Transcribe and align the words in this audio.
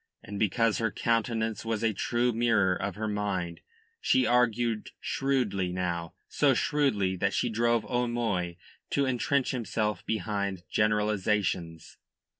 And 0.23 0.39
because 0.39 0.79
her 0.79 0.89
countenance 0.89 1.63
was 1.63 1.83
a 1.83 1.93
true 1.93 2.33
mirror 2.33 2.73
of 2.75 2.95
her 2.95 3.07
mind, 3.07 3.59
she 3.99 4.25
argued 4.25 4.89
shrewdly 4.99 5.71
now, 5.71 6.15
so 6.27 6.55
shrewdly 6.55 7.15
that 7.17 7.35
she 7.35 7.49
drove 7.49 7.85
O'Moy 7.85 8.57
to 8.89 9.05
entrench 9.05 9.51
himself 9.51 10.03
behind 10.07 10.63
generalisations. 10.71 11.97